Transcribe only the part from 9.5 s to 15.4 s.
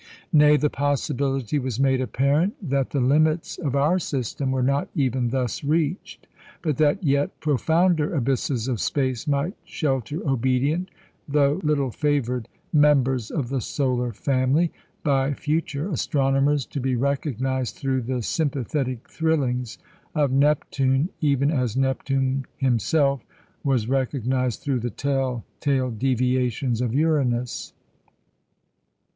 shelter obedient, though little favoured, members of the solar family, by